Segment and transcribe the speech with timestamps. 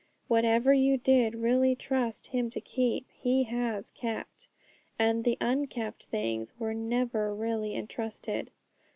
[0.27, 4.47] Whatever you did really trust Him to keep, He has kept,
[4.97, 8.49] and the unkept things were never really entrusted.